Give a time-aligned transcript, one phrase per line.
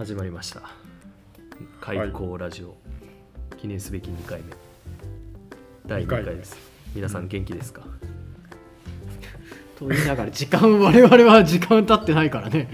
[0.00, 0.62] 始まりました。
[1.82, 2.74] 開口ラジオ、
[3.58, 4.46] 記念すべき2回目。
[5.86, 6.56] 第2回です。
[6.94, 7.82] 皆さん元気ですか、
[9.78, 12.66] と言いながら時間 我々は時間経ってないからね。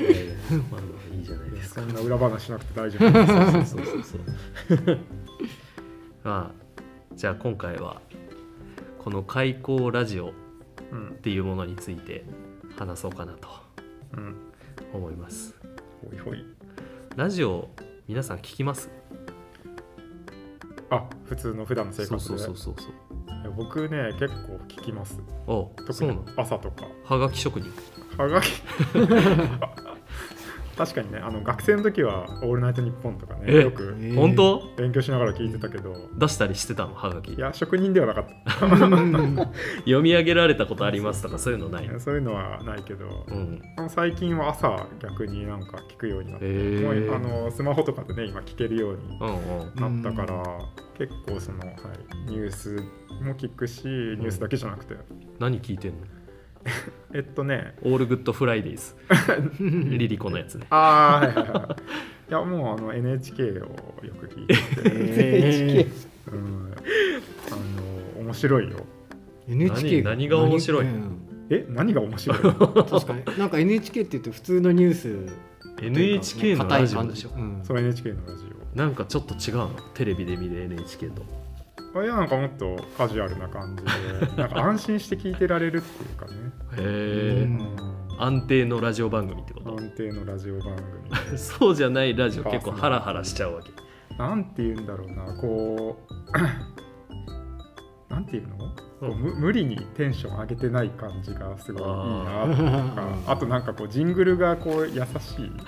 [0.71, 1.81] まあまあいいじゃないですか。
[1.81, 3.65] そんな裏話しなくて大丈夫。
[3.67, 4.99] そうそうそうそう
[6.23, 8.01] まあじゃあ今回は
[9.01, 10.33] この開口ラジオっ
[10.93, 12.25] うんていうものについて
[12.77, 13.49] 話そうかなと
[14.13, 14.37] うん。
[14.93, 15.57] 思います。
[16.09, 16.45] ほいほい
[17.17, 17.71] ラジオ
[18.07, 18.91] 皆さん聞きます？
[20.91, 22.91] あ普通の普段の生そう活でそうそうそうそ
[23.49, 23.53] う。
[23.57, 25.19] 僕ね結構聞きます。
[25.47, 26.25] お特にそうなの？
[26.37, 26.85] 朝とか。
[27.05, 27.73] はがき職人。
[28.19, 28.47] はがき？
[30.77, 38.51] 確かにねあの学生の時は「オールナイトニッポン」とかねえよくえー本当勉強しながら聞いてたけど出したりしてたのはがきいや職人ではなかった。
[39.87, 43.63] 読み上げられたことありますとかそういうのないそういうのはないけどうん。
[43.89, 50.03] 最近は朝逆になんか聞くようになって、へもうえあのスマホとかでね今聞けるようにうんうん。
[50.03, 50.43] なったから、
[50.99, 52.77] 結構その、はい、ニュース
[53.23, 54.95] も聞くしニュースだけじゃなくて、
[55.39, 55.99] 何聞いてんの？
[57.15, 57.75] えっとね。
[57.83, 58.95] All Good Fridays。
[59.61, 60.67] LiLiCo のやつね。
[60.71, 61.77] ああはいはいは
[62.29, 62.31] い。
[62.31, 65.87] いやもうあの NHK をよく聞いてて、え
[66.33, 66.73] うん、
[67.51, 68.79] あの面白いよ。
[69.49, 69.53] ー。
[69.53, 70.87] NHK 何何が面白い
[71.51, 73.39] え何が面白い 確かに。
[73.39, 75.17] なんか NHK って言うと普通のニュース。
[75.83, 77.01] NHK のラジオ？
[77.01, 77.61] うん。
[77.63, 79.71] その NHK のラジなんかちょっと違うの？
[79.95, 81.23] テレビで見る NHK と
[81.97, 83.91] オいやなんかもっとカジュアルな感じで
[84.43, 86.33] なんか安心して聞いてられるっていうかね、
[86.79, 87.77] へえうん。
[88.19, 89.71] 安定のラジオ番組ってこと？
[89.73, 91.31] 安定のラジオ番組。
[91.31, 93.71] で そうじゃないラジオ結構ハラハラしちゃうわけ。
[94.17, 96.13] なんて言うんだろうなこう
[98.13, 98.75] なんていうの、こ
[99.09, 105.53] う無理にテンション上げてない感じがすごいいいなとあかあとなんかこうジングルがこう優しい。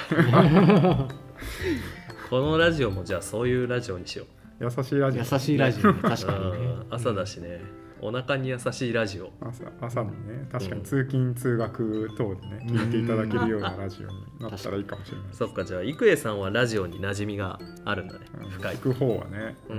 [2.31, 4.25] このラジオもじゃあそういうラジオにしよ
[4.61, 5.23] 優しいラジオ。
[5.23, 6.01] 優しいラジオね。
[6.03, 6.59] 確う、かにね。
[6.59, 6.87] うん。
[6.91, 7.61] 朝だしね。
[8.01, 9.33] お腹に優しいラジオ。
[9.41, 10.49] 朝朝にね。
[10.53, 10.79] 確かうん。
[10.81, 15.39] に通勤通学等でね聞いていただけるようなラジオになったらいいかもしれないです。
[15.39, 15.65] そっか。
[15.65, 18.27] じゃあ郁恵さんはラジオに馴染みがあるんだね。
[18.43, 18.51] うん。
[18.51, 18.77] 深い。
[18.77, 19.57] 聞く方はね。
[19.69, 19.75] うー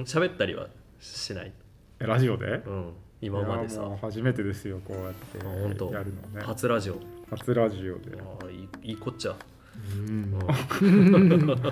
[0.00, 0.02] ん。
[0.04, 0.68] 喋ったりは
[1.00, 1.52] しない？
[2.00, 2.62] えラジオで？
[2.66, 2.92] うん。
[3.20, 3.80] 今までさ。
[3.80, 5.92] いやもう初めてですよこうやってあ本当。
[5.92, 6.44] やるのね。
[6.44, 6.96] 初ラジオ。
[7.30, 8.18] 初ラジオで。
[8.20, 9.42] ああいいいいこっちゃ、うんうん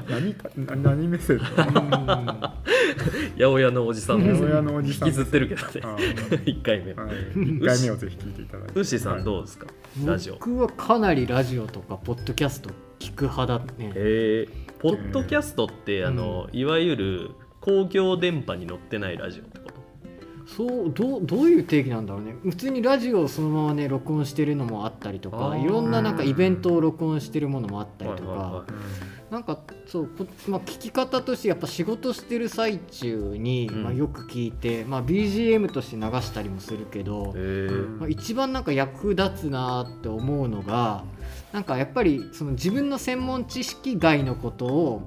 [0.09, 1.37] 何かな何目線？
[1.37, 2.53] うん八
[3.39, 5.81] 百屋のおじさん八百の屋のおじさん引きずってるけどね。
[5.83, 6.93] あ1回目。
[6.95, 8.73] はい、1回目をぜひ聞いていただいて。
[8.75, 9.67] ウッシーさんうどうですか、
[10.05, 10.35] ラジオ。
[10.35, 13.93] 僕はかなりラジオとかポッドキャスト聞く派だね。
[13.95, 14.49] へえ
[14.81, 17.31] ポッドキャストって、あのいわゆる
[17.61, 19.43] 公共電波に乗ってないラジオ
[20.47, 22.37] そうどうどういう定義なんだろうね。
[22.43, 28.65] 普通にラジオをそのままね録音してるのもあったりとかいろんななんかイベントを録音してるものもあったりとか、
[29.31, 33.83] なんかそう、こまあ、聞き方としてやっぱ仕事してる最中に、うん。
[33.83, 37.35] まあ、よく聞いて、まあ、BGM として流したりもするけど、
[37.99, 41.05] まあ、一番なんか役立つなって思うのが
[41.53, 45.03] なんかやっぱりその自分の専門知識外のことを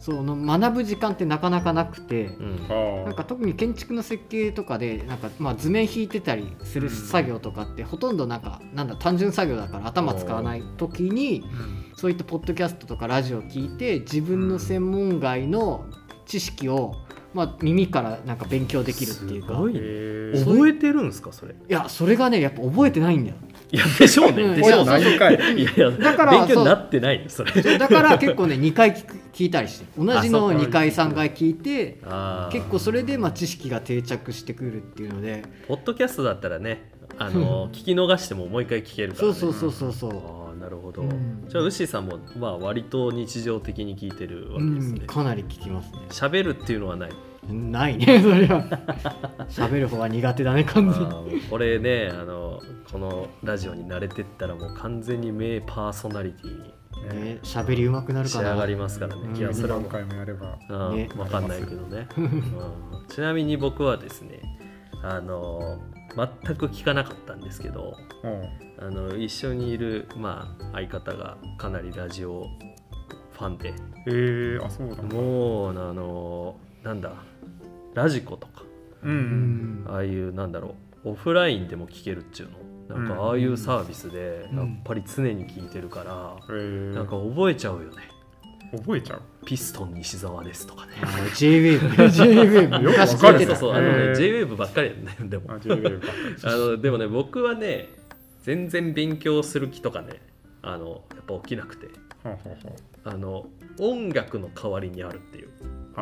[0.00, 2.26] その学ぶ時間ってなかなかなくて。
[2.26, 3.04] うん。
[3.04, 11.48] なんか特に建築の設計とかでなんかまあ図面引いてたりする作業とかってほとんどなんかなんだ単純作業だから頭使わない時にうん。
[11.96, 15.86] そういったポッドキャストとかラジオを聞いて自分の専門外の
[16.26, 16.94] 知識を
[17.34, 19.54] まあ耳からなんか勉強できるっていうか。
[19.54, 19.70] 覚
[20.68, 21.54] えてるんですかそれ？
[21.54, 23.36] いやそれがねやっぱ覚えてないんだよ
[23.70, 24.42] いやでしょうね。
[24.42, 24.56] うん。
[24.56, 25.00] でしょうね。
[25.00, 27.78] いやいやだから勉強になってないよそれ。
[27.78, 28.94] だから結構ね2回
[29.32, 29.86] 聞いたりして。
[29.98, 31.98] 同じのをあそう2回3回聞いて
[32.52, 35.42] 結構それでまあ知識が定着してくるっていうので。
[35.66, 40.46] ポッドキャストだったらねあの聞き逃してももう一回聞けるから、ね、そうそうそうそうそう。
[40.48, 41.44] ああなるほど、うん。
[41.48, 45.04] じゃあウッシーさんもまあ割と日常的に聞いてるわうけですね。
[45.04, 45.98] んかなり聞きますね。
[46.10, 47.10] 喋、るっていうのはない？
[47.48, 48.20] ないね。
[48.22, 48.64] それは。
[49.48, 51.40] 喋る方は苦手だね完全に。
[51.42, 52.60] これねあの
[52.90, 56.74] このラジオに慣れてったらもう完全に名パーソナリティに
[57.14, 58.48] ね喋り上手くなるかな。
[58.48, 59.36] 仕上がりますからね、うん。
[59.36, 60.58] いやそれは何もう回もやれば
[60.90, 61.08] うんね。
[61.16, 62.42] わかんないけどね、 うん。
[63.08, 64.40] ちなみに僕はですね
[65.02, 65.78] あの
[66.44, 67.94] 全く聞かなかったんですけど
[68.24, 68.86] うん。
[68.86, 72.46] あの一緒にいる、まあ、相方がかなりラジオ
[73.32, 73.68] ファンで。
[73.70, 73.72] へ
[74.06, 75.02] えあそうだ。
[75.02, 77.12] もうあのなんだ
[78.02, 78.62] ラジコとか
[79.02, 79.84] ううん。
[79.84, 80.74] んああいうなんだろ
[81.04, 82.50] うオフラインでも聞けるっちゅう
[82.94, 82.96] の。
[82.96, 84.58] なんかああいうサービスでうん。
[84.58, 86.94] やっぱり常に聞いてるから、へえ。
[86.94, 87.96] なんか覚えちゃうよね。
[88.76, 89.22] 覚えちゃう？
[89.46, 90.92] ピストン西澤ですとかね。
[91.02, 91.80] あの JWAVE
[92.70, 95.44] JWAVE よくかるそう聞いてたそうあのね JWAVE ばっかりやねでも。
[95.52, 95.58] あ
[96.44, 97.88] のでもね僕はね
[98.42, 100.20] 全然勉強する気とかね
[100.62, 101.88] あのやっぱ起きなくて。
[103.04, 103.46] あの
[103.78, 105.48] 音楽の代わりにあるっていう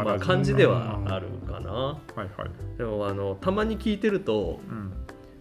[0.04, 1.70] まあ感じではあるかな。
[1.72, 2.78] はいはい。
[2.78, 4.92] でもあのたまに聞いてるとうん。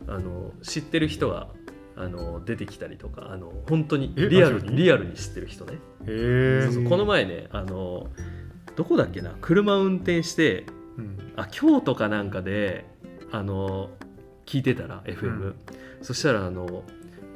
[0.07, 1.47] あの知ってる人が
[1.95, 5.79] あの出てきたりとかあの本当にえリアルににリアルに知ってる人ね。
[6.05, 8.07] そうそうこの前ねあの
[8.75, 9.35] どこだっけな？
[9.41, 10.65] 車運転して
[10.97, 11.33] うん。
[11.35, 12.85] あ京都かなんかで
[13.31, 13.89] あの
[14.45, 15.55] 聞いてたら FM、うん。
[16.03, 16.83] そしたらあの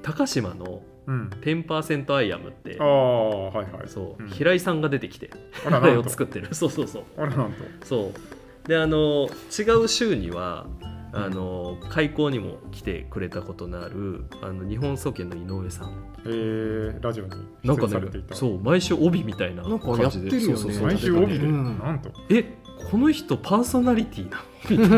[0.04, 1.30] 高島のうん。
[1.42, 2.78] 10%アイアムって。
[2.80, 3.88] ああはいはい。
[3.88, 4.30] そう、うん。
[4.30, 5.32] 平井さんが出てきて。
[5.70, 6.54] あれを 作ってる。
[6.54, 7.04] そうそうそう。
[7.18, 7.64] あらなんと。
[7.84, 8.68] そう。
[8.68, 9.28] であの
[9.58, 10.68] 違う週には
[11.12, 16.06] あの開講にも来てくれたことのあるあの日本総研の井上さん。
[16.26, 17.32] えー、ラジオに
[17.64, 18.36] なんかね出演されていた。
[18.36, 20.28] そう毎週帯みたいななんか感じで。
[20.28, 20.58] やってるよね。
[20.58, 20.86] そうそうそう。
[20.86, 21.80] 毎週帯で、うん。
[21.80, 22.12] なんと。
[22.30, 22.44] え
[22.92, 24.44] この人パーソナリティなの？
[24.70, 24.90] みたい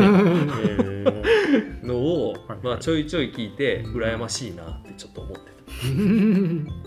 [0.46, 0.58] な。
[0.60, 5.61] えー、のを、はいまあ、ちょいちょい聞いて羨ましいなってちょっと思って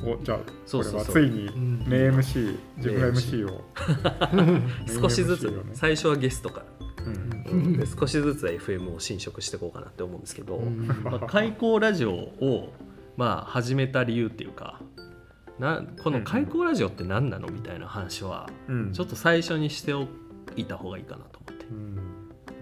[0.03, 1.79] おじゃあこれはついにん。
[1.87, 3.61] 名 MC 自分が MC を。
[4.03, 6.65] た少しずつ、最初はゲストから。
[7.05, 7.09] う
[7.55, 7.77] ん。
[7.77, 10.61] で少しずつ FM を侵食していこうかなって思うんですけど、
[11.27, 12.73] 開口ラジオを、
[13.17, 14.81] まあ、始めた理由っていうか
[15.59, 18.91] なこの開口ラジオって何なのみたいな話はうん。
[18.93, 20.07] ちょっと最初にしてお
[20.55, 21.97] いた方がいいかなと思って、うん。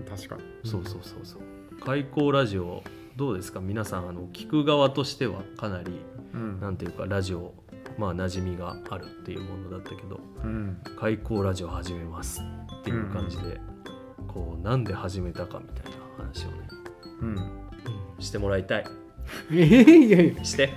[0.10, 0.42] 確かに。
[0.70, 1.42] そうそうそうそう。
[1.86, 2.84] 開口ラジオ
[3.16, 3.60] どうですか？
[3.60, 5.92] 皆さんあの聞く側としてはかなり
[6.34, 6.60] うん。
[6.60, 7.54] なんていうかラジオ
[7.98, 10.78] まあ馴染みがあるっていうものだったけどうん。
[11.00, 12.42] 開口ラジオ始めます
[12.80, 13.60] っていう感じで、
[14.28, 16.68] こうなんで始めたかみたいな話をね
[17.22, 17.38] うん。
[18.20, 18.86] してもらいたい。
[19.52, 20.44] え ーいやいや。
[20.44, 20.70] して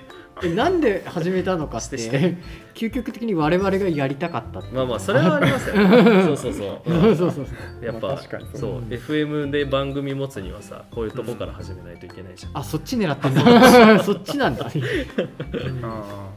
[0.43, 2.37] えなんで始めたのかっしてして。
[2.77, 5.75] 究極的に我々がやりたかったまあまあそれはありますよ。
[6.23, 6.91] そうそうそう。
[6.91, 7.85] そうそうそう。
[7.85, 8.59] やっぱ、まあ確かにそう。
[8.59, 8.81] そう。
[8.87, 13.97] FM で番組持つにはさこういうとこから始めないといけないじゃん、あそっち狙ってんだ。
[14.03, 14.65] そっちなんだ。
[15.81, 16.29] あ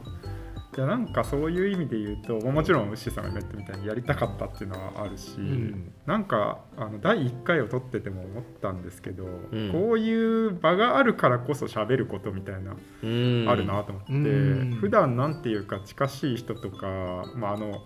[0.75, 5.91] いやなんかそういう意味で言うとまあもちろんウッシーさんが言ったみたいにやりたかったっていうのはあるし、ん。
[6.05, 9.71] なんかあの第1回を撮ってても思ったんですけど、うん。
[9.71, 13.45] こういう場があるからこそ喋ることみたいな、うん。
[13.49, 14.15] あるなと思って、う
[14.65, 14.77] ん。
[14.79, 17.83] 普段なんていうか近しい人とか、まああの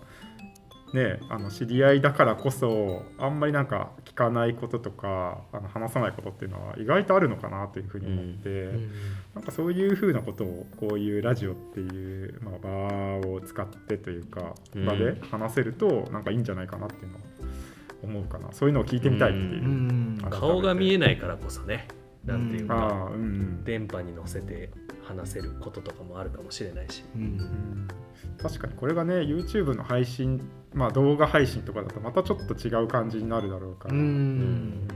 [0.92, 8.70] ね、あの知り合いだからこそあんまりなんか聞かないこととかあの話さないことっていうのは意外とあるのかなというふうに思って、
[9.34, 14.86] なんかそういうふうなことをこういうラジオっていう、まあ、場を使ってというかうん。
[14.86, 17.20] 場で話せるとなんかいいんじゃないかなっていうのを
[18.04, 18.52] 思うかな。
[18.52, 19.64] そういうのを聞いてみたいっていう。
[19.64, 20.18] うん。
[20.22, 21.88] あ顔が見えないからこそね。
[22.24, 23.64] なんていうか、うん。
[23.64, 24.70] 電波に乗せて
[25.02, 27.04] 話せることとかもあるかもしれないし。
[27.16, 27.22] うん。
[27.22, 27.88] うん。
[28.38, 30.40] 確かにこれがね YouTube の配信
[30.76, 34.04] まあ動画配信とかだとまたちょっと違う感じになるだろうから、ううん。
[34.84, 34.88] ん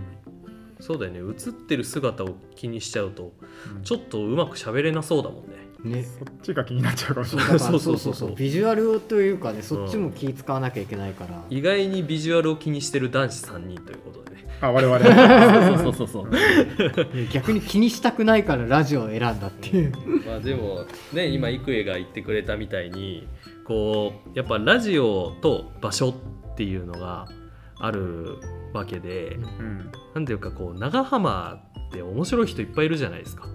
[0.78, 1.18] そうだよね。
[1.20, 3.32] 映ってる姿を気にしちゃうと
[3.76, 3.82] うん。
[3.82, 5.96] ちょっとうまく喋れなそうだもんね。
[5.96, 6.02] ね。
[6.04, 7.58] そっちが気になっちゃうかもしれない。
[7.58, 7.98] そうそうそそそう。
[7.98, 8.36] うそううそう。
[8.36, 11.44] ビジュアルというかねそっちも気使わなきゃいけないから。
[11.50, 14.46] 意外にビジュアルを気にしてる男子3人ということでね。
[14.60, 15.78] あ我々。
[15.78, 16.30] そうそうそうそう。
[17.32, 19.92] 逆に気にしたくないからラジオを選んだっていう。
[20.26, 23.26] まあでもね今郁恵が言ってくれたみたいに
[23.70, 27.28] こうやっぱラジオと場所っていうのが
[27.78, 28.38] ある
[28.72, 29.92] わけで、うん。
[30.12, 33.46] なんていうかこう長浜って面白い人いっぱいいるじゃないですか。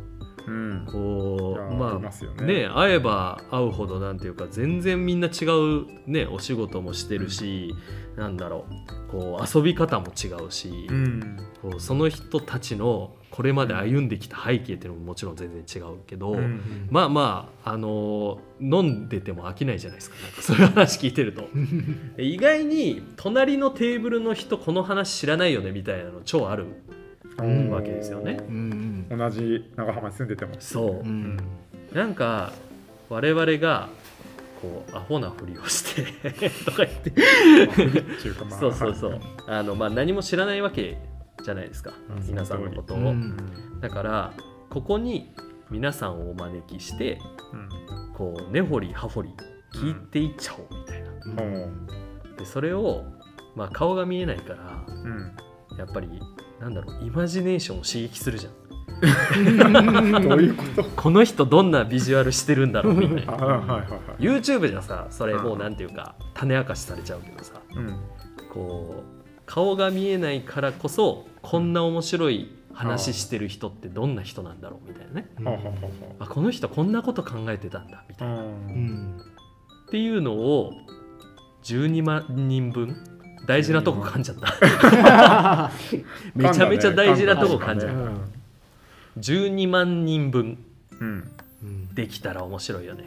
[0.47, 0.85] うん。
[0.89, 2.61] こいうやまね。
[2.63, 7.75] ね会えば会うほどなんていうか全然みんな違うねお仕事もしてるし、
[8.15, 8.67] なんだろ
[9.09, 11.37] うこう遊び方も違うし、うん。
[11.61, 20.15] こうその人たちのこれまで歩んできた背景っていうのももちろん全然違うけど、うんまあまあ、あの飲んでても飽きないじゃないですか。
[20.21, 21.49] なんかそういう話聞いてると。
[22.17, 26.65] 意外に隣のテーブルの人この話知らないよねみたいなの超ある
[27.37, 27.69] うん。
[27.71, 28.37] わけですよね。
[28.47, 30.53] うん同じ長浜に住んでても。
[30.59, 31.05] そう。
[31.05, 31.37] う、ん
[31.93, 32.53] なんか
[33.09, 33.89] 我々が
[34.61, 36.05] こうアホなふりをして
[36.63, 37.11] とか言って。
[38.57, 40.97] そうそうそうはいあの、まあ、何も知らないわけ
[41.45, 41.93] じゃないですか。
[42.09, 42.27] うん。
[42.27, 43.79] 皆さんのことを、うん。
[43.79, 44.33] だから
[44.69, 45.31] ここに
[45.69, 47.19] 皆さんをお招きして
[47.53, 47.69] うん。
[48.13, 49.29] こう根掘り葉掘り
[49.73, 51.87] 聞いていっちゃおうみたいな、うん。
[52.37, 53.03] でそれを、
[53.55, 55.35] まあ、顔が見えないからうん。
[55.77, 56.09] やっぱり
[56.59, 58.53] なんだろうイマジネーションを刺激するじゃん。
[60.29, 60.83] どういうこと？
[60.95, 63.85] この人どんなビジュアルしてるんだろうみたいあなはいはいは
[64.17, 64.21] い。
[64.21, 67.59] YouTube じゃさそれもううんなんていうか種明かしされちゃうけどさ。
[67.75, 67.99] うん。
[68.53, 75.27] こう顔が見えないからこそこんな面白い話してる人ってどんな人なんだろうみたいなね。
[75.43, 75.71] はあはあは
[76.21, 78.35] あこの人こんなこと考えてたんだみたいな。
[78.35, 78.47] ううん。
[79.17, 79.21] ん
[79.87, 80.73] っていうのを
[81.63, 82.97] 12万人分
[83.47, 85.71] 大事なとこ噛んじゃった。
[86.35, 88.17] めちゃめちゃ大事なとこ噛んじゃ噛んだね。
[89.17, 90.57] う12万人分
[90.99, 91.93] うんうん。
[91.93, 93.05] できたら面白いよね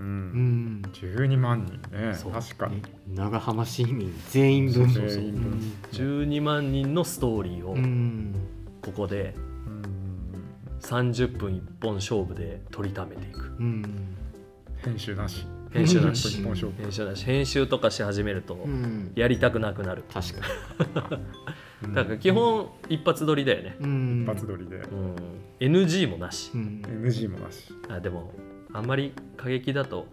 [0.00, 0.80] ううん。
[0.80, 2.14] ん12万人ね。
[2.14, 2.32] そう。
[2.32, 2.76] 確かに。
[2.76, 4.90] ね長浜市民全員分。
[4.90, 5.72] そう全員分。
[5.92, 8.34] 12万人のストーリーをうん。
[8.82, 9.34] ここで
[9.66, 9.82] うん。
[10.80, 13.54] 30分一本勝負で取りためていく。
[13.58, 14.16] うん。
[14.82, 15.46] 編集なし。
[15.72, 16.56] 編集な一し編
[16.90, 17.24] 集なし。
[17.24, 19.12] 編集とかし始めるとうん。
[19.14, 20.04] やりたくなくなる。
[20.12, 20.46] 確か
[21.84, 24.22] うん だから基本一発撮りだよね、にうん。
[24.22, 24.76] 一発撮りで。
[24.76, 25.16] うん、
[25.60, 26.50] NG もなし。
[26.54, 26.82] うん。
[27.04, 27.72] NG もなし。
[27.88, 28.32] あでも
[28.72, 30.06] あんまり過激だと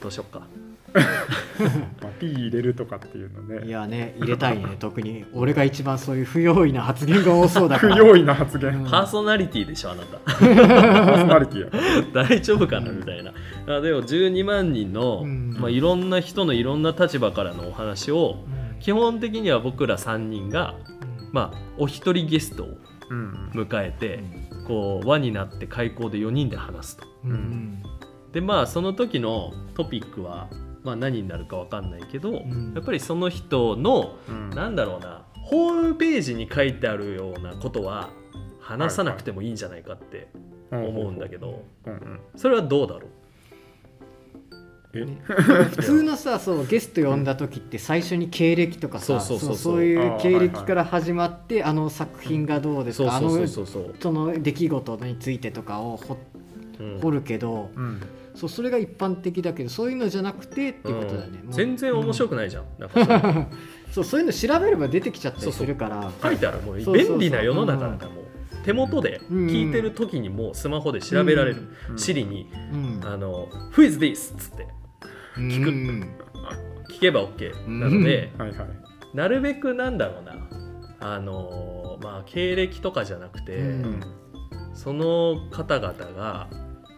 [0.00, 0.42] どうしよっか。
[2.00, 3.66] まあ P 入れるとかっていうのね。
[3.66, 4.76] いやね入れたいね。
[4.80, 5.24] 特に。
[5.34, 7.94] 俺が一番そういう不用意な発言が多そうだから。
[7.96, 8.84] 不用意な発言。
[8.84, 8.90] うん。
[8.90, 10.18] パーソナリティでしょあなた。
[10.24, 13.32] パーソナリティ大丈夫かなみたいな。
[13.66, 15.56] あでも12万人の、うん。
[15.58, 18.80] まあ、いろんな人のいろんな立場からのお話をうん。
[18.80, 20.74] 基本的には僕ら3人が、
[21.32, 22.78] まあ、お一人ゲストを
[23.10, 23.50] うん。
[23.54, 24.20] 迎えて
[24.68, 27.06] こう輪になって開口で4人で話すと。
[27.24, 27.82] うんうん。
[28.32, 30.48] でまあその時のトピックは、
[30.84, 32.72] まあ、何になるか分かんないけど、ん。
[32.74, 34.50] やっぱりその人のうん。
[34.50, 38.10] なんだろうなホームページに書いてあるようなことは
[38.60, 40.28] 話さなくてもいいんじゃないかって
[40.70, 43.10] 思うんだけどうんうんそれはどうだろう？
[43.10, 43.17] え
[44.94, 45.18] ね。
[45.76, 53.16] 普通のさそうゲスト呼んだ時って最初に経歴とかさそういう経歴から始まってあの作品がどうですか？
[53.16, 56.16] あのその出来事についてとかを掘
[56.80, 57.00] うん。
[57.00, 58.00] 掘るけどうん。
[58.34, 61.40] そうそれが一般的だけどそういうのじゃなくてっていうことだよね。
[61.44, 61.50] うん。
[61.52, 62.64] 全然面白くないじゃん,、
[63.90, 66.10] そうそういうの調べれば出てきちゃったりするから。
[66.22, 66.60] 書いてある。
[66.62, 68.24] もう便利な世の中だからもう
[68.64, 74.66] 手元で聞いてる時にもうスマホで調べられる、うんシリにうん「あの Who is this?」っつって。
[75.36, 75.70] 聞く。
[75.70, 76.14] うん。
[76.90, 78.68] 聞けば OK なので、はいはい。
[79.14, 80.34] なるべくなんだろうな。
[81.00, 84.00] あのまあ経歴とかじゃなくて、うん。
[84.74, 86.48] その方々が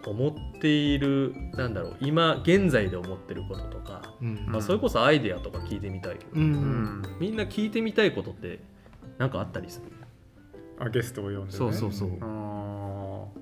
[0.07, 4.45] 思っているなんだろう今現在で思ってることとか、うん。
[4.49, 6.51] まあ、それこそアイデアとか聞いてみたいけど、ううん。
[7.03, 8.61] んみんな聞いてみたいことって
[9.19, 9.93] 何かあったりする？
[10.81, 11.51] あゲストを呼んでね。
[11.53, 12.11] そうそうそう。
[12.21, 13.41] あー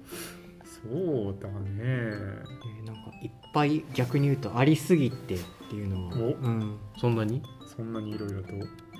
[0.83, 1.55] そうだね。
[1.79, 6.19] えーなんかいっぱい逆に言うとありすぎてっていうのは、お。
[6.35, 7.43] うん、そんなに？
[7.77, 8.49] そんなにいろいろと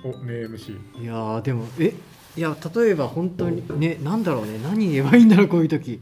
[0.03, 1.93] お名 MC いやーでもえ？
[2.37, 4.59] いや例えば本当にねなんだろうね。
[4.63, 5.93] 何言えばいいんだろうこういう時。
[5.93, 5.99] い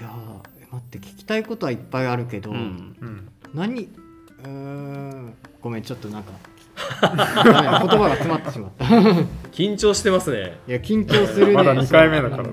[0.00, 2.96] やー待って聞きたいことはいっぱいあるけど、うん。
[3.00, 3.28] うん。
[3.54, 3.84] 何？
[3.84, 5.34] うーん。
[5.60, 6.32] ごめんちょっとなんか
[7.00, 8.84] 言葉が詰まってしまった。
[8.84, 8.88] い
[9.52, 10.58] 緊張してますね。
[10.66, 11.52] や緊張するね。
[11.52, 12.50] まだ2回目だからね。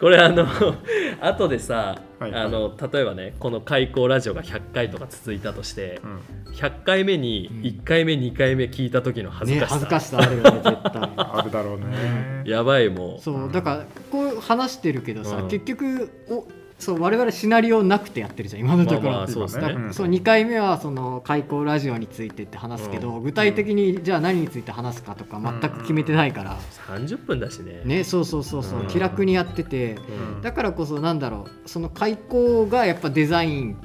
[0.00, 0.46] これあの
[1.20, 6.52] 後でさ、はいあの例えばねこの開口ラジオが100回とか続いたとしてうん。
[6.54, 7.60] 100回目にうん。
[7.62, 11.10] 1回目2回目聞いた時の恥ずねかしさ、恥ずかしさあるよね絶対。
[11.16, 12.42] あるだろうね。
[12.44, 13.20] やばいもう。
[13.20, 15.48] そうだからこう話してるけどさ、うん。
[15.48, 16.46] 結局お
[16.82, 19.92] そう我々シナリオなくてやってるじゃん今のところ、まあまあそうですね。
[19.92, 23.22] そう2回目はその開口ラジオについてって話すけど、うん。
[23.22, 26.58] 具体的にじゃあ何について話すかとか全く決めてないから、
[26.88, 27.82] 30分だしね。
[27.84, 28.86] ねそうそうそうそう、うん。
[28.88, 29.92] 気楽にやってて。
[29.92, 30.42] うん。
[30.42, 33.76] だからこそなんだろうその開口がやっぱデザイン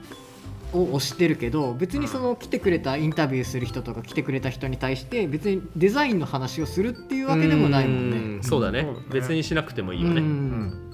[0.74, 8.18] を推してるけど別にその来てくれたインタビューする人とか来てくれた人に対して別にデザインの話をするっていうわけでもないもんね。
[8.18, 8.44] うん。
[8.44, 8.88] そうだね。
[9.12, 10.87] 別にしなくてもいいようね、ん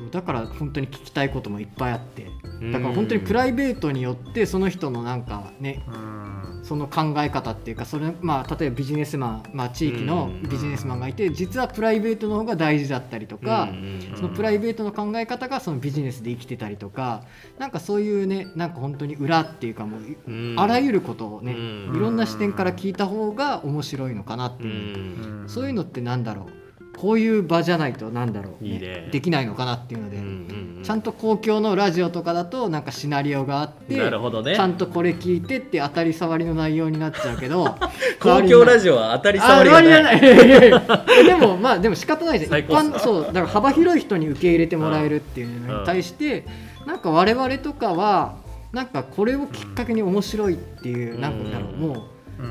[0.00, 2.26] そうだから本当に聞きたいこともいっぱいあって。
[2.60, 2.72] うん。
[2.72, 6.20] だから本当にプライベートによってその人のなんかねうん。
[6.62, 17.22] その考え方っていうかそれ、まあ、例えばビジネスマン、まあ、地域のビジネスマンがいて実はプライベートの方が大事だったりとか、うんそのプライベートの考え方がそのビジネスで生きてたりとか
[17.58, 20.54] なんかそういうねなんか本当に裏っていうかもううん。
[20.58, 21.56] あらゆることをねう
[21.92, 21.96] ん。
[21.96, 24.66] いろんな視点から聞いた方が面白いのかなってう。
[24.66, 25.48] いう、ん。
[25.48, 26.59] そういうのってなんだろう？
[27.00, 29.08] こういう場じゃないとなんだろう、いいね。
[29.10, 34.56] できないのかなっていうので、うんうんちゃんと公共のラジオとかだとなんかシナリオがあってなるほどね。
[34.56, 37.76] ちゃんとこれ聞いてって当たり障りの内容になっちゃうけど
[38.18, 40.20] 公共ラジジオは当たりあ障りがない。
[41.24, 42.58] でもまあでも仕方ないじゃん。
[42.58, 46.46] 一般そうだから幅広い人に受け入れてもらえるっていうのに対して
[46.86, 48.36] なんか我々とかは
[48.72, 52.00] なんかこれをきっかけに面白いっていううんなんかだろうもううん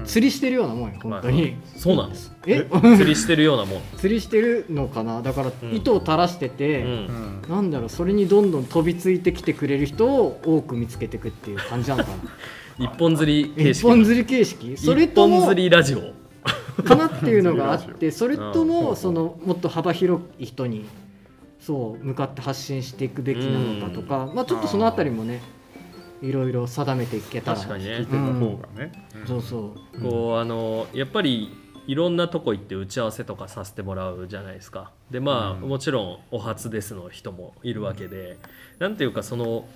[0.06, 1.56] 釣りしてるようなもんよ本当に。
[1.76, 2.32] そうなんです。
[2.46, 2.66] え？
[2.98, 5.22] 釣りしてるようなもん、 釣りしてるのかな？
[5.22, 5.76] だからうん。
[5.76, 6.84] 糸を垂らしてうて、
[7.48, 12.18] うなんだろうそれにどんどん飛びついてきてくれる人を多く見つけていくっていう感じなのかな？
[12.86, 14.78] 一本釣り形一式本釣り形式？
[14.78, 16.20] それ一本とも釣りラジオ。
[16.84, 18.68] かなっていうのがあって それとうん。
[18.68, 20.86] もそのもっと幅広い人に
[21.60, 25.42] そう向かって発信していくべきなのかとかまあちょっとそのあたりもね
[26.22, 27.92] いろいろ定めていけたら確かにね。
[27.92, 29.08] 聞いてた方がね。
[29.26, 30.02] そうそう。
[30.02, 31.50] こうあのやっぱり
[31.88, 34.92] いろんなとこ行って打ち合わせとかさせてもらうじゃないですか。
[35.10, 35.70] でまあ、うん。
[35.70, 38.38] もちろんお初ですの人もいるわけで、
[38.80, 39.68] なんていうかその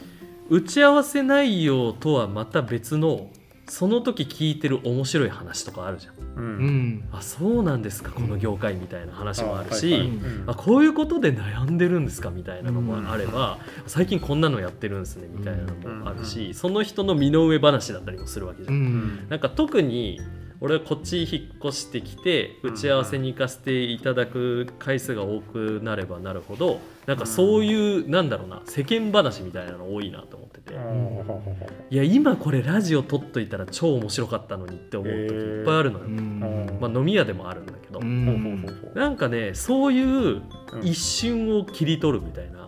[0.50, 3.30] 打ち合わせ内容とはまた別の
[3.68, 6.14] その時聞いてる面白い話とかあるじゃん。
[6.14, 6.68] ううん。
[6.98, 10.12] んあそうなんですかこの業界みたいな話もあるし、
[10.58, 18.72] こういうことで悩んでるんですかみたいなのもあれば、最近こんなのやってるんですねみたいなのもあるし、その人の身の上話だったりもするわけじゃ。
[18.72, 18.80] うん。
[18.80, 19.28] ん。
[19.30, 20.20] なんか特に
[20.64, 30.74] 俺はこっち引っ越してきて打ち合わせに行かせていただく回数が多くなればなるほどなんかそういうなんだろうな世間話みたいなの多いなと思ってて。
[31.90, 36.78] いや今これラジオ撮っといたら超面白かったのにって思う時いっぱいあるのよ、うん。
[36.80, 40.08] まあ、飲み屋でもあるんだけど、なんかねそういう
[40.74, 40.82] うん。
[40.82, 42.63] 一瞬を切り取るみたいな、うん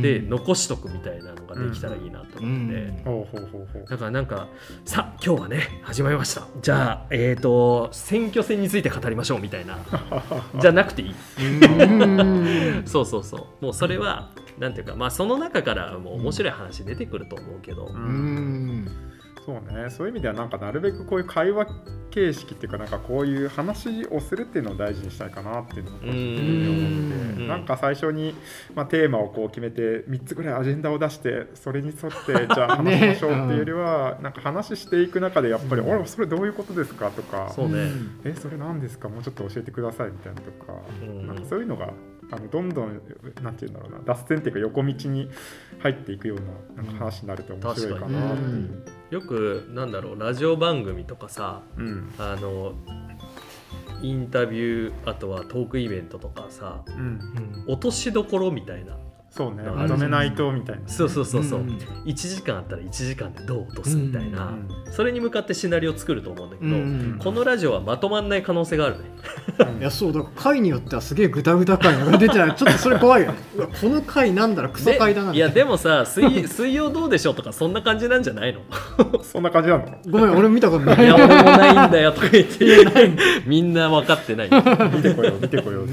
[0.00, 3.02] で残しとくみたいなのができたらいいなと思って、うん。
[3.04, 3.86] ほうほうほうほう。
[3.88, 4.48] だからなんか
[4.84, 6.46] さあ今日はね始まりました。
[6.60, 9.78] じゃあえっ、と選挙戦について語りましょうみたいな。
[10.60, 11.14] じゃなくていい。
[11.40, 12.82] うん。
[12.86, 13.64] そうそうそう。
[13.64, 19.11] もうそれはなんていうかまあその中からもう面白い話出てくると思うけど、ううんん
[19.44, 19.90] そうね。
[19.90, 21.66] そういう意味ではなんかなるべくこういう会話
[22.10, 26.76] 形式っていうかなんかこういう話をするっていうのを大事にしたいかなっていうのを個人的に思
[27.32, 27.48] ってうん。
[27.48, 28.34] なんか最初に、
[28.74, 35.88] まあ、テーマをこう決めて3つぐらいアジェンダを出してそれに沿って じゃあ話しましょうっていうよりは、なんか話していく中でやっぱり「うん。
[35.90, 37.48] 俺それどういうことですか?」とか。
[37.50, 37.90] そうね
[38.24, 39.08] 「えそれ何ですか？
[39.08, 41.26] もうちょっと教えてください」みたいなとか,、うん。
[41.26, 41.88] なんかそういうのが
[42.32, 43.00] あのどんどん
[43.42, 45.28] なんていうんだろうな脱線っていうか横道に
[45.80, 48.84] 入っていくようななんか話になると面白いかなっていう。
[49.10, 52.10] よくなんだろうラジオ番組とかさうん。
[52.18, 52.72] あの
[54.00, 57.20] インタビューあとはトークイベントとかさうん。
[57.68, 58.96] 落としどころみたいな
[59.34, 60.86] そうね、うんまとめないとみたいな。
[60.86, 61.68] そうそうそうそう、うん。
[62.04, 64.92] 1時間あったら1時間でどう落とすみたいな、うん。
[64.92, 69.04] それに向かってシナリオを作ると思うんだけど、うんこのラジオはまとまんない可能性があるね。
[69.80, 73.32] いやそうだから回によってはすげえグダグダ回が出てないちょっとそれ怖いよ
[73.80, 78.60] この回なんだろうクソ回だなでいやでもさ水 水曜どうでしょうとかそんな感じなんじゃないの？
[79.24, 79.84] そんな感じなの？
[80.10, 81.04] ごめん俺見たことない。
[81.04, 82.66] いや俺もないんだよとか言って
[83.46, 84.50] みんな分かってない
[84.94, 85.88] 見てこよう、見てこよう。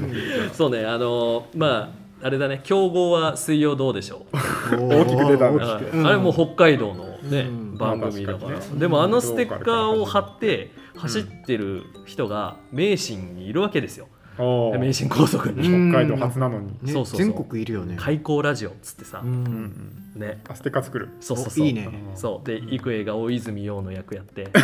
[0.52, 4.76] そうねあのまああれだね競合は水曜どうでしょう。
[4.76, 5.56] 大きく出たね。
[5.56, 7.76] 大きくああれもう北海道のね、うん。
[7.76, 8.80] 番組だから、まあ確かにね。
[8.80, 15.90] でもあのステッカーを貼って走ってる人が名神にいるわけですよ、おー名神高速に、うん。
[15.92, 16.68] 北海道初なのに。
[16.68, 17.18] ねそうそうそう。
[17.18, 17.96] 全国いるよね。
[17.98, 19.30] 開口ラジオっつってさ、うん。
[19.30, 19.36] うん。
[19.36, 20.40] うんね。
[20.48, 21.08] あ、ステッカー作る。
[21.20, 21.64] そうそうそう。
[21.64, 21.88] おいいね。
[22.14, 22.46] そう。
[22.46, 24.48] で幾重が大泉洋の役やって。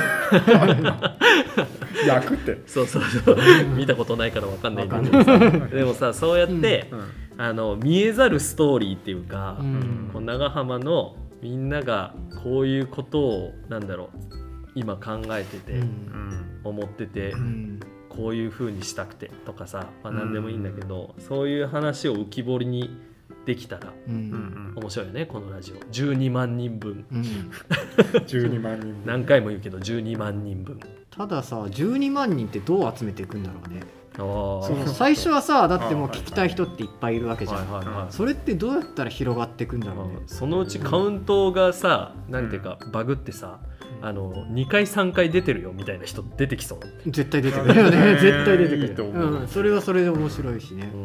[2.06, 2.60] 役って。
[2.66, 3.36] そうそうそう。
[3.76, 5.38] 見たことないから分かんないんだけどさ。
[5.68, 10.10] でもさそうやって、うんあの見えざるストーリーっていうか、うん。
[10.12, 15.80] こう長浜のみんながこういうことをなんだろう今考えてて、うん。
[15.80, 17.80] うん思ってて、うん。
[18.08, 22.98] こういう風にしたくてとかさ、まあ、何でもいいんだけど、そういう話を浮き彫りに
[23.44, 24.72] できたらううんん。
[24.74, 25.76] 面白いよねこのラジオ。
[25.92, 27.04] 12万人分。
[27.12, 27.22] うん。
[28.26, 28.94] 12万人。
[29.04, 30.80] 何回も言うけど12万人分。
[31.10, 33.80] たださ12万人ってどう集めていくんだろうね
[34.16, 38.12] その最初はさだってもう聞きたい人っていっぱいいるわけじゃん、はいはいはい。
[38.12, 43.60] それってどうやったら広がっていくんだろうね、そのうちカウントがさ何ていうかバグってさ
[44.02, 48.14] あの2回3回出てるよみたいな人出てきそう、絶対出てくるよね。
[48.14, 49.40] ね 絶対出てくるいいと思う。
[49.40, 50.90] うん、それはそれで面白いしね。
[50.92, 50.96] う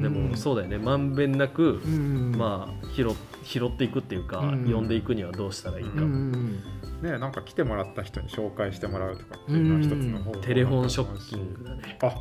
[0.00, 0.78] ん、でもそうだよね。
[0.78, 3.08] まんべんなく、うんまあ拾
[3.44, 6.58] 拾っていくっていうか、うん呼んでいくにはどうしたらいいか、うんうん
[7.02, 11.98] ね、なんか来てもらった人に紹介してもらうとかっていうのは一つの方法テレフォンショッキングだね。
[12.02, 12.12] あ、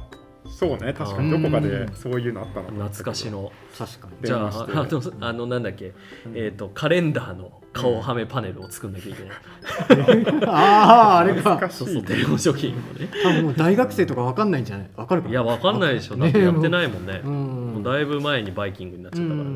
[0.50, 1.32] そうね、確かに。
[1.32, 3.30] どこかでそういうのあったの懐かし。
[3.30, 3.52] の。
[3.78, 4.14] 確かに。
[4.28, 5.94] じゃああのあのなんだっけ、
[6.34, 11.70] えー、とカレンダーの顔はめパネルを作んなきゃいけない、 あああれか。
[11.70, 13.10] そうそうテレフォンショッキングのね。
[13.24, 14.90] 多分もう大学生とかわかんないんじゃない？
[14.96, 16.16] わかるかいやわかんないでしょ。
[16.16, 17.28] だねってやってないもんね、う
[17.78, 19.52] もうんだいぶ前にバイキングになっちゃったからね、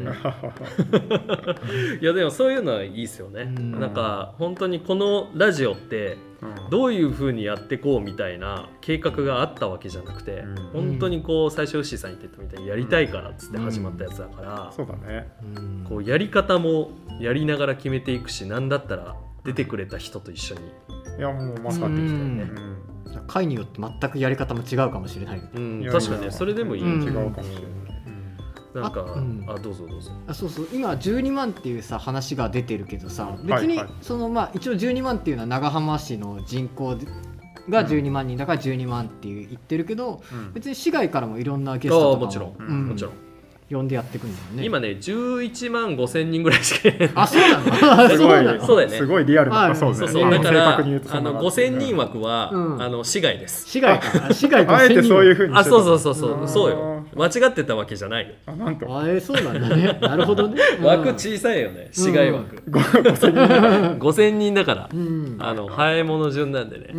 [1.96, 15.28] うん いやでもそういうのはいいですよね、うんなんか本当にこのラジオってうんどういうふうにやってこうみたいな計画があったわけじゃなくて、うん本当にこう最初ウッシーさん言ってたみたいにやりたいからっつって始まったやつだから、そうだね。
[15.56, 20.62] うんこうやり方もやりながら決めていくし何だったら出てくれた人と一緒に、
[21.18, 22.38] いや、もうまさうんに。
[22.38, 22.44] ね。
[22.44, 23.12] うん。
[23.12, 27.04] じゃあ回によって全くやり方も違うかもしれないうんいや確かにねそれでもいい、うん。
[27.04, 27.91] 違うかもしれない。
[28.74, 29.46] なんかあうん。
[29.48, 30.12] あどうぞどうぞ。
[30.28, 30.68] あそうそう。
[30.74, 33.86] 今12万っていうさ話が出てるけどさ別にはい。
[33.88, 36.98] はいそのまあ一応12万っていうのは長浜市の人口
[37.70, 40.40] が12万人だから12万っていう言ってるけどうん。
[40.40, 42.88] うん別に市外からもいろんなゲストとかああもちろん、うん。
[42.90, 43.14] もちろん
[43.72, 44.66] 呼んでやっていくんだよね。
[44.66, 47.12] 今ね11万5千人ぐらいしかいない。
[47.16, 48.10] あそうなの？
[48.10, 48.98] すそうごいなのそうだよね。
[48.98, 49.76] すごいリアルな、はい。
[49.76, 49.98] そうね。
[49.98, 50.32] そうそう。
[50.32, 52.82] だか正らあのんな感じ5000人枠は、うん。
[52.82, 53.68] あの市外です。
[53.68, 54.34] 市外か。
[54.34, 56.16] 市外あえてそういううふうにあそうそうそうう。
[56.16, 57.06] そうそうよ。
[57.16, 58.34] 間違ってたわけじゃないよ。
[58.46, 59.00] あなんと。
[59.00, 59.98] あえそうなんだね。
[60.02, 60.62] なるほどね。
[60.82, 61.90] 枠小さいよね。
[61.92, 64.54] 市外枠、5000人。
[64.54, 65.38] だから、うん。
[65.40, 66.98] あの早いもの順なんでね、う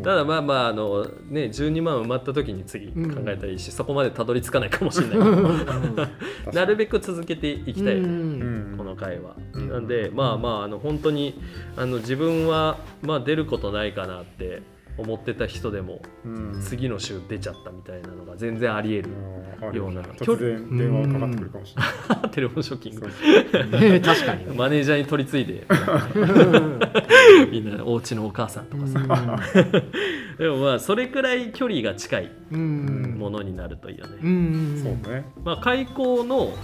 [0.00, 0.02] ん。
[0.02, 2.92] ただまあまああのね12万埋まった時に次考
[3.26, 5.18] えたらいいし、そこまでたどり着かないかもしれない。
[5.18, 6.07] けど
[6.52, 8.74] なるべく続けていきたいうん。
[8.76, 9.68] この回は、うん。
[9.68, 11.40] なんでまあまああの本当に
[11.76, 14.62] あの自分はまあ出ることないかなって
[14.98, 16.60] 思ってた人でもうん。
[16.60, 19.10] 次の週出ちゃったみたいなのが全然ありえる
[19.72, 20.02] ような。
[20.02, 22.30] 突然電話がかかってくるかもしれない。
[22.30, 23.06] テレフォンショッキング。
[24.00, 24.54] 確かにね。
[24.56, 25.66] マネージャーに取り継いで。
[27.50, 29.00] みんなお家のお母さんとかさ、
[30.38, 33.16] でもまあそれくらい距離が近いうん。
[33.18, 34.80] ものになるといいよね、うん。
[34.82, 35.24] そうね。
[35.44, 36.54] まあ、開校の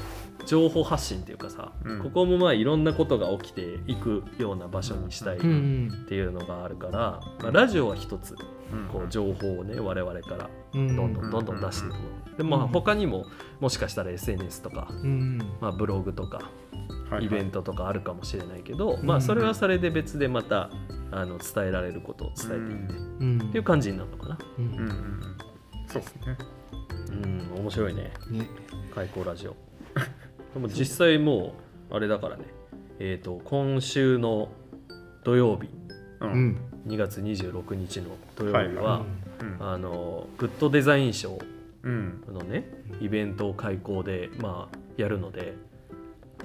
[0.46, 2.02] 情報発信っていうかさ、うん。
[2.02, 8.37] ここもまあいろんなことが起きていくような場所にしたいっうんていうのがあるから、まあ、ラジオは一つ
[8.72, 8.88] うん。
[8.88, 10.96] こう情報をね我々からうん。
[10.96, 12.37] どんどんどんどん出していく。
[12.38, 13.26] でまあ他にも
[13.61, 15.38] もしかしたら SNS とか、うん。
[15.61, 16.50] まあ、ブログとか
[17.20, 19.07] イベントとかあるかもしれないけど、ん。
[19.07, 20.70] まあそれはそれで別でまた
[21.11, 23.42] あの伝えられることを伝えていってうん。
[23.48, 24.38] っていう感じになるのかな。
[24.59, 25.37] うん。
[25.87, 26.38] そうですね。
[27.11, 27.61] うん。
[27.61, 28.12] 面白いね。
[28.30, 28.48] ね。
[28.94, 29.57] 開口ラジオ
[30.55, 31.55] でも実際も
[31.90, 32.45] うあれだからね。
[33.01, 34.49] えっ、と今週の
[35.25, 35.69] 土曜日。
[36.21, 36.47] ううん。
[36.51, 39.05] ん2月26日の土曜日は、は
[39.40, 39.57] いうん。
[39.73, 41.38] あのグッドデザイン賞
[41.83, 42.25] うん。
[42.33, 42.64] のね
[43.01, 45.55] イベントを開講でまあやるので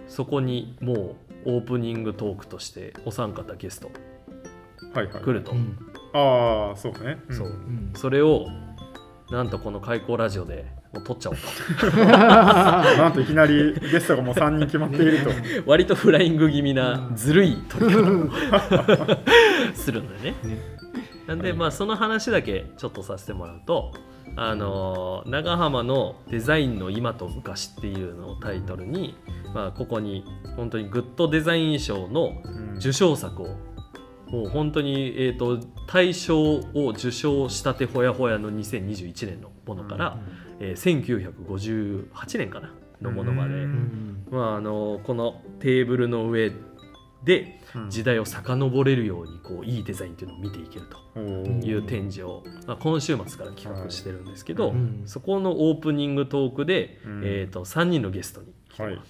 [0.08, 3.92] そこにもうオープニングトークとしてお三方ゲスト
[4.94, 5.24] はいはい。
[5.24, 5.78] 来ると、うん。
[6.14, 7.20] ああそうね。
[7.30, 7.34] ん。
[7.34, 7.48] そう。
[7.48, 7.92] うん。
[7.96, 8.48] それを
[9.30, 11.36] なんとこの開講ラジオでもう撮っちゃおう
[12.98, 15.30] なんといきなりゲストがもう3人決まっていると。
[15.30, 15.36] と
[15.68, 18.30] 割とフライング気味なずるい撮り方を
[19.76, 20.36] するんだよね。
[20.44, 20.58] ね。
[21.28, 23.92] なんでまあその話だけちょっとさせてもらうと
[24.36, 29.16] あのー長浜のデザインの今と昔っていうのをタイトルに、
[29.54, 30.24] まあ、ここに
[30.56, 32.70] 本当にグッドデザイン賞のうん。
[32.80, 33.58] 受賞作を
[34.32, 40.18] もう本当に、えー、と大賞を受賞したてほやほやの2021年のものから、
[40.60, 43.66] えー1958年かなのものまで、
[44.30, 46.52] まあ、あのこのテーブルの上
[47.24, 47.90] でうん。
[47.92, 55.04] 時代を遡れるようにこういいデザインっていうのを見ていけるという展示を、まあ、今週末から企画してるんですけど、うん。
[55.06, 57.22] そこのオープニングトークで、うん。
[57.24, 58.96] えー、と3人のゲストに来てはい。
[58.96, 59.10] ます。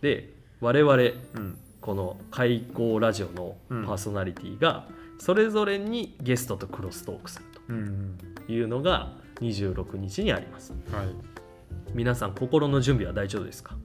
[0.00, 0.98] で我々う
[1.38, 1.58] ん。
[1.80, 8.18] このカイコーラジオのパーソナリティがそれぞれにゲストとクロストークするうん。
[8.46, 10.72] というのが26日にあります。
[10.92, 11.06] はい。
[11.94, 13.76] 皆さん心の準備は大丈夫ですか？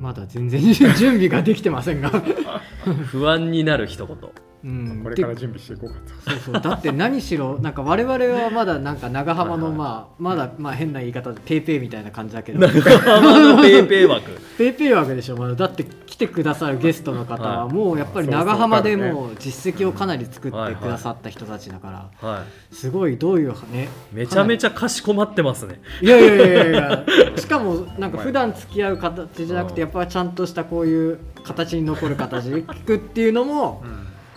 [0.00, 2.10] まだ全然準備ができてませんが、
[3.06, 4.16] 不安になる一言
[4.62, 6.30] うん、これから準備していこうかと。
[6.30, 6.62] そうそう。
[6.62, 12.60] だって何しろなんか我々はまだなんか長浜のまあまだまあ変な言い方でペイペイみたいな感じだけど。
[12.60, 14.30] 長浜のペイペイ枠。
[14.56, 15.54] ペイペイ枠でしょまだ。
[15.54, 17.74] だって来てくださるゲストの方ははい。
[17.74, 22.28] もうやっぱり長浜でもう実績をかなり作ってくださった人たちだから。
[22.28, 25.80] はすごいどういうねいめちゃめちちゃかしこまってますね。
[26.02, 27.04] ゃいやいやいやいや。
[27.36, 33.82] しかもなんか普段付き合う形じゃなくてやっぱりちゃんとしたこういう形に残る形で聞くっていうのも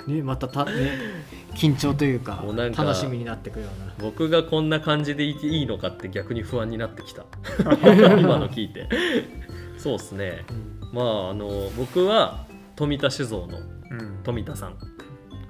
[0.07, 0.71] ねまたたね
[1.55, 3.93] 緊張というかもうなんか楽しみになってくるような。
[3.99, 7.25] 僕がこんな感じでいていいのかって逆に不安になってきた。
[8.19, 8.89] 今の聞いて。
[9.77, 10.45] そうですね。
[10.91, 13.59] まああの僕は富田酒造の
[13.91, 14.19] うん。
[14.23, 14.77] 富田さん。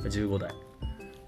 [0.03, 0.53] 15代、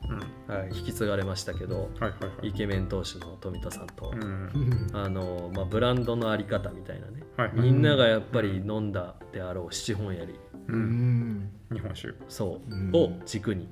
[0.10, 0.54] うん。
[0.54, 2.48] はい、引き継がれましたけどはいはいはい。
[2.50, 4.22] イケメン投手の富田さんと、うん。
[4.22, 4.90] うん。
[4.94, 7.60] あのまあ、ブランドのあり方みたいなね、はいはい。
[7.60, 10.36] みんながやっぱり飲んだであろう七本槍
[10.68, 10.80] ううん。
[10.80, 12.14] ん日本酒。
[12.28, 12.92] そう、うん。
[12.94, 13.68] を軸に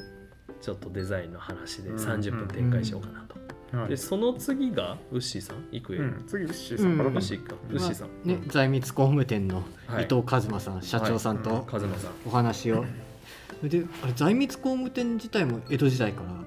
[0.61, 1.95] ちょっとデザインの話でうん。
[1.97, 3.25] 30分展開しようかな
[3.71, 3.89] と、はい。
[3.89, 5.57] でその次がウッシーさん？
[5.71, 6.23] 幾重、うん。
[6.27, 6.97] 次ウッシーさん。
[6.97, 7.55] からウッシーか。
[7.69, 10.05] ウッシーさん、ね、財密工務店のはい。
[10.05, 11.91] 伊藤和馬さん、社長さんはとさん。
[12.25, 12.85] お話を、
[13.63, 16.43] であれ財密工務店自体も江戸時代から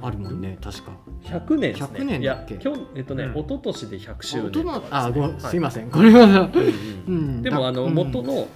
[0.00, 0.92] あるもんね確か。
[1.24, 1.86] 100年ですね。
[2.00, 2.54] 100年だっけ？
[2.62, 3.32] 今日えっとね、うん。
[3.32, 5.40] 一昨年で100周あ年とか大人あごはい。
[5.40, 5.90] すいません。
[5.90, 6.50] これは
[7.06, 7.42] うん。
[7.42, 7.94] でもあのうん。
[7.94, 8.46] 元の、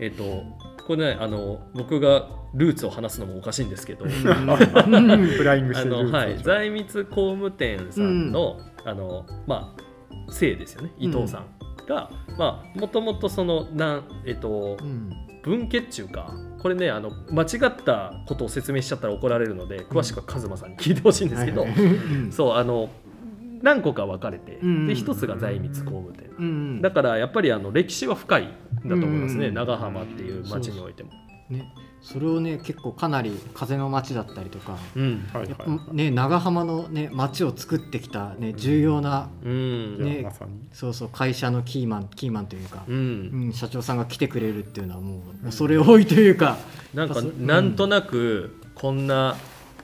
[0.00, 0.44] えっと
[0.86, 4.10] これねあの僕がルーツを話すのもおかしいんですけど、うん。
[4.12, 9.82] フライングしあてるのはい、財密工務店さんの、あのまあ
[10.30, 10.92] 姓ですよね。
[10.98, 11.46] 伊藤さん
[11.86, 15.10] が、まあもともとそのなんえっとうん。
[15.42, 21.84] 文家っちゅうかこれねあの間違ったことを説明しちゃったら怒られるので詳しくは和馬さんに聞いてほしいんですけど、はいはい。
[21.84, 22.32] うん。
[22.32, 22.88] そうあの
[23.62, 26.30] 何個か分かれて、うんで一つが財光工務店。
[26.38, 26.48] うんう
[26.78, 26.82] ん。
[26.82, 31.10] だからやっぱりあの歴史は深いんだと思いますね、うん長浜っていう町においても。
[31.48, 31.70] ね、
[32.00, 35.28] それをね結構かなり風の街だったりとか、うん。
[35.32, 39.28] はいやっぱはいね、長浜の、ね、街を作ってきた、ね、重要な、
[40.72, 46.58] そうそう会社のキーマンキーマンというか、ううんん、社長さんが来てくれるっていうのはもう恐れ多いというか、
[46.94, 49.36] なんかやっぱそなんとなくこんな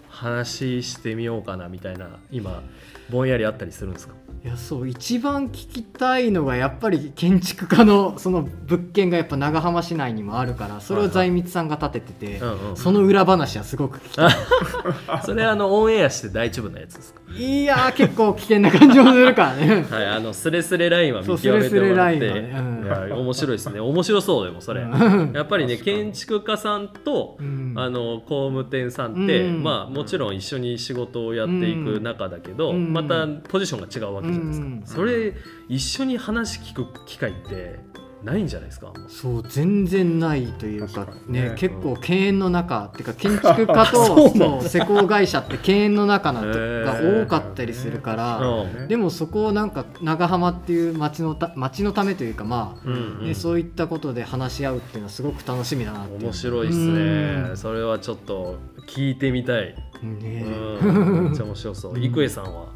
[0.08, 2.62] 話してみようかなみたいな今
[3.10, 4.14] ぼんやりあったりするんですか？
[4.44, 14.30] いやそう一番聞きたいのがやっぱり建築家のその物件がやっぱ長浜市内にもあるからそれを財光さんが建ててて、うんうんその裏話はすごく聞きたい。
[15.26, 17.20] それあのオンエアして大丈夫なやつですか？
[17.36, 19.84] いやー結構危険な感じもするからね。
[19.90, 22.44] はいあのスレスレラインは見極めてそうスレスレもらってライン
[22.88, 23.12] はね。
[23.12, 23.80] うん面白いですね。
[23.80, 24.82] 面白そうでもそれ。
[24.82, 25.32] うん。
[25.34, 27.74] やっぱりね建築家さんとうん。
[27.76, 29.62] あの工務店さんって、うん。
[29.62, 32.92] まあもちろん一緒に仕事をやっていく中だけど、うん。
[32.92, 35.34] またポジションが違うわけじゃないですか、うんそれ
[35.68, 37.80] 一緒に話聞く機会って
[38.22, 38.92] ないんじゃないですか。
[39.06, 41.54] そう全然ないというかねね。
[41.56, 48.88] 結構敬遠の中っていうか建築家と そう施工会社って敬遠の中なとが多かったりするから、うん。
[48.88, 53.26] でもそこをなんか長浜っていう町のた町のためというかまあ、うんうん。
[53.26, 57.50] ね、そういったことで話し合うっていうのはすごく楽しみだな面白いですね。
[57.54, 60.44] それはちょっと聞いてみたい、うんね。
[60.82, 61.94] うん、めっちゃ面白そう。
[61.94, 62.02] うん。
[62.02, 62.66] 郁恵さんは、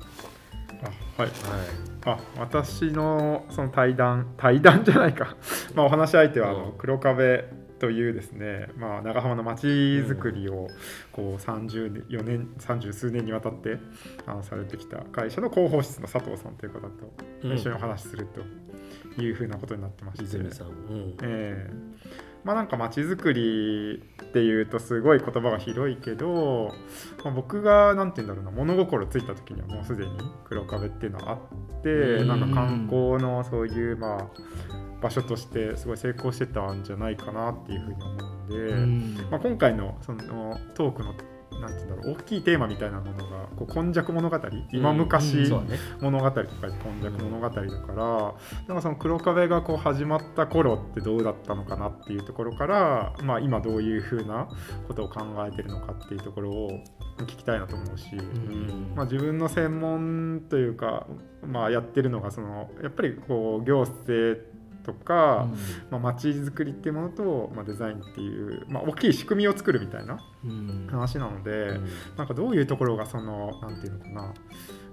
[0.82, 1.30] あはい。
[1.30, 1.30] はい。
[2.04, 5.36] あ私のその対談対談じゃないか、
[5.74, 6.58] まあ、お話し相手はあうん。
[6.66, 7.44] の黒壁
[7.78, 10.68] というですね、まあ、長浜の街づくりを
[11.12, 13.78] こう34年30数年にわたって
[14.26, 16.88] あのされてきた会社の広報室の佐藤さんという方と
[17.44, 17.52] うん。
[17.54, 18.26] 一緒にお話しする
[19.14, 20.74] というふうなことになってまして、泉さん、うん。
[21.22, 21.70] ええ
[22.44, 26.74] まあなんか街づくりっていうとすごい言葉が広いけど、
[27.24, 30.12] まあ、僕がなんて言うんだろうな物心ついた時にはもうすでに
[30.44, 32.28] 黒壁っていうのはあってうん。
[32.28, 34.26] なんか観光のそういうまあ
[35.00, 39.28] 場所としてすごい成功してたんじゃないかなっていうふうに思うんで、うん。
[39.30, 41.14] まあ、今回のそのトークの
[41.62, 44.38] なんて言うんだろう大きいテーマみたいなものがこう今昔物語
[44.72, 45.50] 今うん昔
[46.00, 48.34] 物語とか今昔物語だから、
[48.68, 54.48] なんかその黒壁がこう始まった頃ってどうだったのかなっていうところから、まあ、今どういうふうな
[54.88, 56.70] ことを考えてるのかっていうところを
[57.18, 58.92] 聞きたいなと思うし、うん。
[58.94, 61.06] まあ、自分の専門というか、
[61.46, 64.40] まあ、やってるのがそのやっぱりこう行政
[64.84, 65.48] とか、
[65.90, 70.86] まあ、街づくりっていうものと、まあ、デザインっていう、まあ、大きい仕組みを作るみたいなうん。
[70.90, 71.78] 話なので、
[72.16, 74.34] なんかどういうところがそのなんていうのかな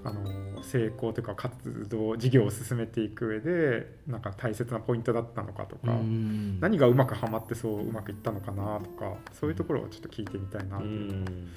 [0.04, 6.60] あの成功というか活動事業を進めていく上でなんか大切なポイントだったのかとか、うん。
[6.60, 11.50] 何がうまくはまってそううまくいったのかなとかそういうところをちょっと聞いてみたいなとうん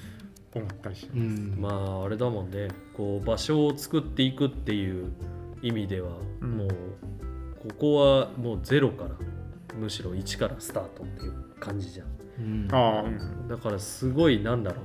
[0.55, 1.19] 思ったりします。
[1.19, 1.57] うん。
[1.61, 2.69] まああれだもんね。
[2.97, 5.13] こう場所を作っていくっていう
[5.63, 6.59] 意味では、うん。
[6.59, 6.69] もう
[7.63, 9.11] ここはもうゼロから
[9.79, 12.07] むしろ1からスタートっていう感じじゃん。
[12.41, 12.69] うん。
[12.73, 13.05] あ
[13.49, 14.83] だからすごいなんだろ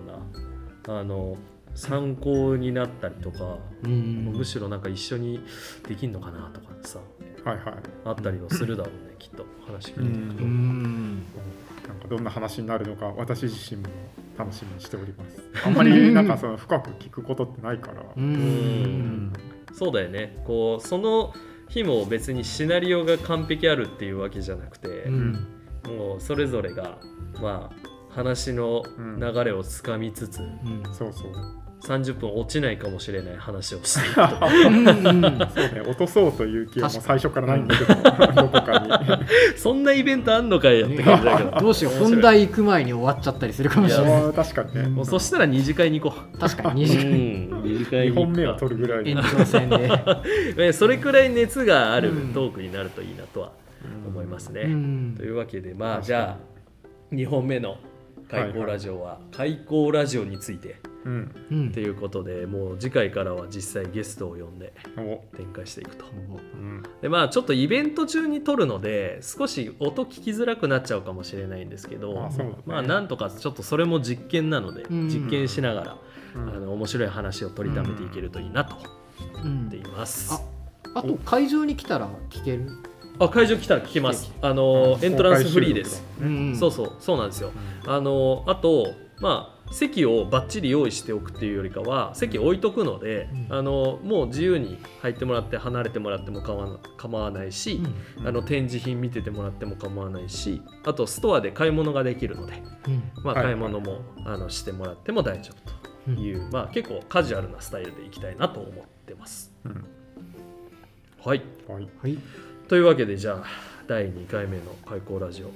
[0.86, 1.00] うな。
[1.00, 1.38] あの
[1.74, 4.34] 参考になったりとか、うん。
[4.36, 5.42] むしろなんか一緒に
[5.88, 7.00] できんのかなとかさ
[7.44, 7.74] はいはい。
[8.06, 11.16] あったりはするだろうね きっと話聞いていくと、うん。
[11.88, 13.90] なんかどんな話になるのか私自身も
[14.38, 15.42] 楽しみにしております。
[15.66, 18.02] あんまりなんかその深く聞くことってないから。
[18.02, 18.34] ううん
[19.30, 19.34] ん。
[19.74, 20.42] そうだよね。
[20.46, 21.34] こうその
[21.70, 25.48] 日も別にシナリオが完璧あるっていうわけじゃなくて、うん
[25.88, 26.98] もうそれぞれが
[27.42, 28.84] まあ話の
[29.20, 31.32] 流れをつかみつつ、うんそうそう。
[31.88, 34.22] 30分落ちないかもしれない話をしていくと。
[34.68, 34.92] うんうん。
[34.92, 39.26] そうね、落とそうという気はもう 最初からないんだけど、どこかに。
[39.56, 41.52] そんなイベントあんのかいやって感じだけど。
[41.62, 44.34] どうしよう本題行く前に終わっちゃったりするかもしれない。
[44.34, 44.90] 確かにね。
[44.90, 46.38] もうそしたら二次会に行こう。
[46.38, 47.64] 確かに2時間うん。
[47.64, 48.16] 二次会2に。
[48.16, 49.24] 行本目をくか取るぐらい延の。
[49.24, 49.78] 長戦で。
[50.58, 52.34] ねそれくらい熱があるうん。
[52.34, 53.52] トークになるといいなとは
[54.08, 55.16] 思いますね、うん。
[55.18, 57.78] というわけでまあじゃあ2本目の
[58.30, 60.76] 開口ラジオは開口ラジオについて
[61.08, 61.36] うん。
[61.52, 65.24] うんということでもう次回からは実際ゲストを呼んでお。
[65.38, 66.06] 展開していくと。
[66.06, 66.84] うん。
[67.02, 72.56] でまあちょっとイベント中に撮るので少し音聞きづらくなっちゃうかもしれないんですけどね。
[72.66, 75.08] まあなんとかちょっとそれも実験なのでうん。
[75.08, 75.98] 実験しながら
[76.36, 76.50] うん。
[76.50, 78.76] あの面白い話を取りためていけるといいなと
[79.44, 80.34] うん思っています。
[80.94, 82.70] あと会場に来たら聞ける？
[83.20, 84.32] あ会場来たら聞けます。
[84.42, 86.04] あのエントランスフリーです。
[86.22, 87.52] うんそうそうそうなんですよ。
[87.86, 93.58] あのあとまあ席をバッチリ用意しておくっていうよりかは席置いとくので、うん。
[93.58, 97.82] あのもう自由に入ってもらって離れてもらっても構わな構わないし、
[98.20, 98.28] うん。
[98.28, 103.24] あの展示品見ててもらっても構わないしあとストアで買い物ができるので、うん。
[103.24, 103.44] まあ、はい。
[103.44, 105.52] 買い物も、あのしてもらっても大丈
[106.06, 109.52] 夫という、まあ、結構カジュアルなスタイルでいきたいなと思ってます。
[109.66, 109.86] ううん。
[111.24, 111.42] はい。
[111.68, 111.90] はい。
[112.02, 112.18] はい。
[112.68, 113.46] というわけでじゃあ
[113.88, 115.48] 第2回目の開口ラジオ、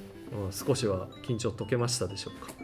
[0.45, 2.61] うん、少しは緊張解けましたでしょうか？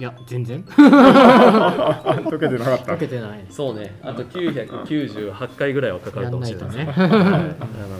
[0.00, 0.62] いや全然。
[0.62, 2.84] 解けてなかった。
[2.86, 3.44] 解けてない。
[3.50, 3.98] そうね。
[4.02, 6.68] あと998回ぐらいはかかるかもしれない。
[6.68, 6.94] ですね。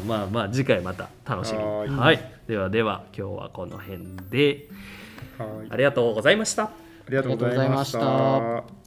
[0.07, 1.59] まあまあ次回また楽しみ。
[1.59, 1.99] にはーい。
[1.99, 2.33] はい。
[2.49, 4.69] ではでは今日はこの辺で。
[5.37, 5.49] はい。
[5.69, 6.65] ありがとうございました。
[6.65, 6.71] あ
[7.11, 8.80] りがとうございました。